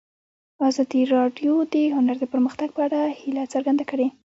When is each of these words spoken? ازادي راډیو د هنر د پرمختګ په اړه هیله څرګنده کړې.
ازادي 0.67 1.01
راډیو 1.15 1.53
د 1.73 1.75
هنر 1.95 2.15
د 2.19 2.25
پرمختګ 2.33 2.69
په 2.73 2.81
اړه 2.87 2.99
هیله 3.19 3.43
څرګنده 3.53 3.83
کړې. 3.91 4.07